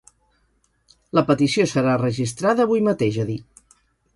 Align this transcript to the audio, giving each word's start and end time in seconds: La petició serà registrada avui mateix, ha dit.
La 1.17 1.23
petició 1.27 1.67
serà 1.73 1.93
registrada 2.05 2.67
avui 2.67 2.85
mateix, 2.89 3.21
ha 3.21 3.27
dit. 3.31 3.63